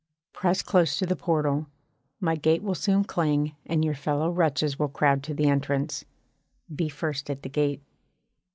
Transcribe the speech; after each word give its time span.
Press 0.33 0.63
close 0.63 0.97
to 0.97 1.05
the 1.05 1.15
portal, 1.15 1.67
my 2.19 2.35
gate 2.35 2.63
will 2.63 2.73
soon 2.73 3.03
clang 3.03 3.55
and 3.67 3.85
your 3.85 3.93
fellow 3.93 4.31
wretches 4.31 4.79
will 4.79 4.89
crowd 4.89 5.21
to 5.21 5.35
the 5.35 5.45
entrance 5.47 6.05
be 6.75 6.89
first 6.89 7.29
at 7.29 7.43
the 7.43 7.49
gate. 7.49 7.83